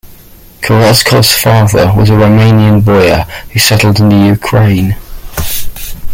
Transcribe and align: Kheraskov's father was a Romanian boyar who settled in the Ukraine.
Kheraskov's 0.61 1.31
father 1.35 1.93
was 1.95 2.09
a 2.09 2.13
Romanian 2.13 2.81
boyar 2.83 3.23
who 3.53 3.59
settled 3.59 3.99
in 3.99 4.09
the 4.09 4.15
Ukraine. 4.17 4.95